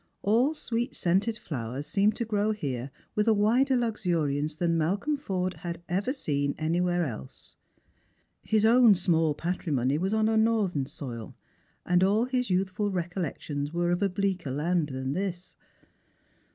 [0.23, 5.53] All sweet scented flowers seemed to grow here vnth a wider luxuriance than Malcolm Forde
[5.57, 7.55] had ever seen anywhere else.
[8.41, 11.35] His own small patrimony was on a uorthern soil,
[11.85, 15.55] and all his youthful recollections were of a bleaker land than this.